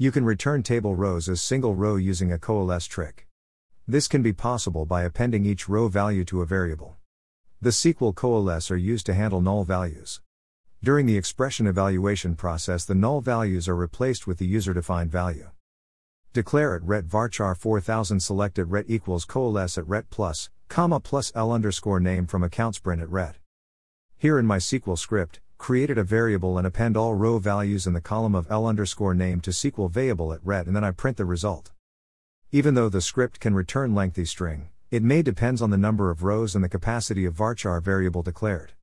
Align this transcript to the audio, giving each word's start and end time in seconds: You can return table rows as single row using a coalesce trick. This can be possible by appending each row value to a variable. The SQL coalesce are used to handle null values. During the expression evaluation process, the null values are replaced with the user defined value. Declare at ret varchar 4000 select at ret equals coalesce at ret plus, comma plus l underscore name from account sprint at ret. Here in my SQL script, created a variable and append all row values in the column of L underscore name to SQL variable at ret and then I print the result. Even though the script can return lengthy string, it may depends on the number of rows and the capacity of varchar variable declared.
You 0.00 0.12
can 0.12 0.24
return 0.24 0.62
table 0.62 0.94
rows 0.94 1.28
as 1.28 1.40
single 1.40 1.74
row 1.74 1.96
using 1.96 2.30
a 2.30 2.38
coalesce 2.38 2.86
trick. 2.86 3.26
This 3.88 4.06
can 4.06 4.22
be 4.22 4.32
possible 4.32 4.86
by 4.86 5.02
appending 5.02 5.44
each 5.44 5.68
row 5.68 5.88
value 5.88 6.24
to 6.26 6.40
a 6.40 6.46
variable. 6.46 6.96
The 7.60 7.70
SQL 7.70 8.14
coalesce 8.14 8.70
are 8.70 8.76
used 8.76 9.06
to 9.06 9.14
handle 9.14 9.40
null 9.40 9.64
values. 9.64 10.20
During 10.84 11.06
the 11.06 11.16
expression 11.16 11.66
evaluation 11.66 12.36
process, 12.36 12.84
the 12.84 12.94
null 12.94 13.20
values 13.20 13.68
are 13.68 13.74
replaced 13.74 14.28
with 14.28 14.38
the 14.38 14.46
user 14.46 14.72
defined 14.72 15.10
value. 15.10 15.50
Declare 16.32 16.76
at 16.76 16.84
ret 16.84 17.04
varchar 17.04 17.56
4000 17.56 18.20
select 18.20 18.60
at 18.60 18.68
ret 18.68 18.84
equals 18.86 19.24
coalesce 19.24 19.76
at 19.78 19.88
ret 19.88 20.10
plus, 20.10 20.48
comma 20.68 21.00
plus 21.00 21.32
l 21.34 21.50
underscore 21.50 21.98
name 21.98 22.28
from 22.28 22.44
account 22.44 22.76
sprint 22.76 23.02
at 23.02 23.10
ret. 23.10 23.38
Here 24.16 24.38
in 24.38 24.46
my 24.46 24.58
SQL 24.58 24.96
script, 24.96 25.40
created 25.58 25.98
a 25.98 26.04
variable 26.04 26.56
and 26.56 26.66
append 26.66 26.96
all 26.96 27.14
row 27.14 27.38
values 27.38 27.86
in 27.86 27.92
the 27.92 28.00
column 28.00 28.34
of 28.34 28.50
L 28.50 28.66
underscore 28.66 29.14
name 29.14 29.40
to 29.40 29.50
SQL 29.50 29.90
variable 29.90 30.32
at 30.32 30.40
ret 30.42 30.66
and 30.66 30.74
then 30.74 30.84
I 30.84 30.92
print 30.92 31.16
the 31.16 31.24
result. 31.24 31.72
Even 32.50 32.74
though 32.74 32.88
the 32.88 33.02
script 33.02 33.40
can 33.40 33.54
return 33.54 33.94
lengthy 33.94 34.24
string, 34.24 34.70
it 34.90 35.02
may 35.02 35.20
depends 35.20 35.60
on 35.60 35.68
the 35.68 35.76
number 35.76 36.10
of 36.10 36.22
rows 36.22 36.54
and 36.54 36.64
the 36.64 36.68
capacity 36.68 37.26
of 37.26 37.34
varchar 37.34 37.82
variable 37.82 38.22
declared. 38.22 38.72